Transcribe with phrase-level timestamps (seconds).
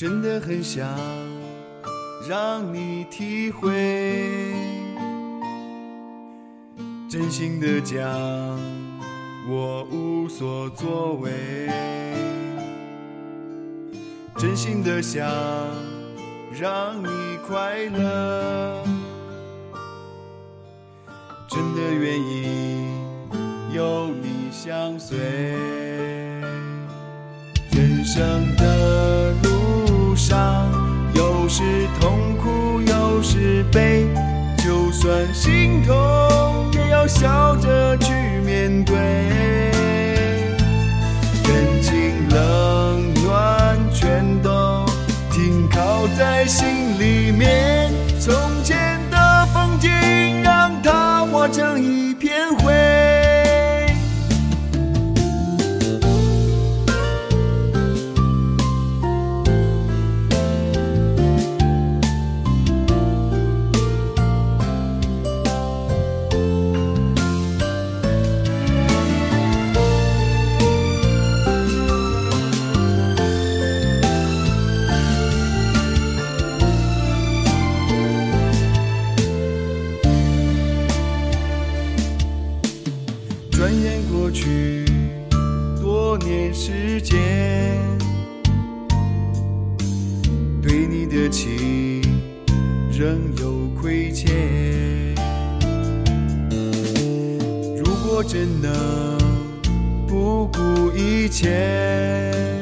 [0.00, 0.88] 真的很想
[2.30, 4.54] 让你体会，
[7.08, 8.08] 真心的讲，
[9.48, 11.32] 我无所作为，
[14.36, 15.28] 真心的想
[16.56, 17.08] 让你
[17.48, 18.84] 快乐，
[21.48, 22.94] 真的愿意
[23.74, 25.18] 有你相随，
[35.90, 38.12] 痛也要笑着去
[38.44, 38.94] 面对。
[41.48, 42.69] 人情冷
[83.70, 84.84] 转眼过去
[85.80, 87.16] 多年时间，
[90.60, 92.02] 对你的情
[92.90, 95.14] 仍有亏欠。
[97.76, 99.16] 如果真能
[100.08, 102.59] 不顾一切，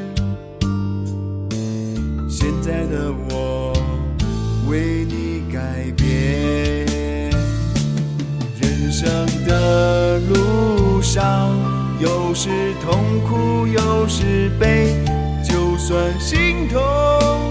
[11.19, 11.51] 路上，
[11.99, 14.95] 有时痛苦，有时悲，
[15.43, 16.79] 就算心痛，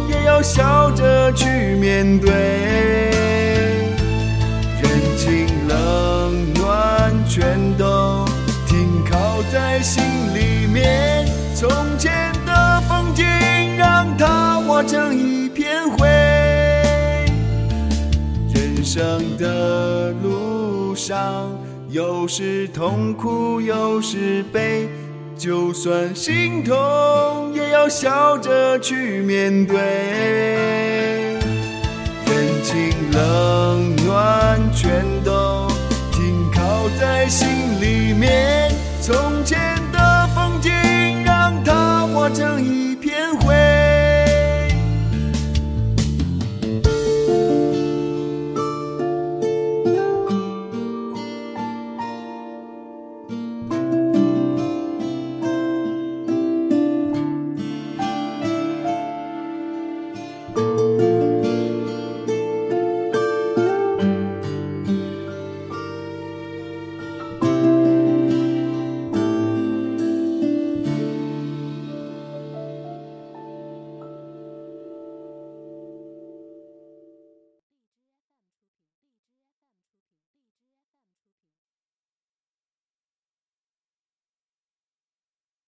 [0.08, 2.30] 也要笑着去面对。
[4.80, 8.24] 人情冷暖全都
[8.66, 10.02] 停靠在心
[10.34, 11.68] 里面，从
[11.98, 13.26] 前的风景
[13.76, 16.08] 让它化成一片灰。
[18.54, 21.50] 人生的路上，
[21.91, 24.87] 有时痛苦，有时悲，
[25.38, 26.75] 就算心痛，
[27.54, 29.78] 也要笑着去面对。
[32.27, 35.66] 人情冷暖全都
[36.12, 37.48] 停靠在心
[37.81, 39.59] 里面，从前
[39.91, 40.71] 的风景
[41.25, 42.88] 让它化成一